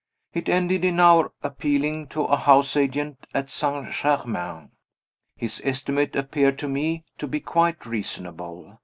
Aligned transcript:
It 0.33 0.49
ended 0.49 0.83
in 0.83 0.99
our 0.99 1.31
appealing 1.43 2.07
to 2.07 2.23
a 2.23 2.35
house 2.35 2.75
agent 2.75 3.27
at 3.35 3.51
St. 3.51 3.91
Germain. 3.91 4.71
His 5.35 5.61
estimate 5.63 6.15
appeared 6.15 6.57
to 6.57 6.67
me 6.67 7.03
to 7.19 7.27
be 7.27 7.39
quite 7.39 7.85
reasonable. 7.85 8.79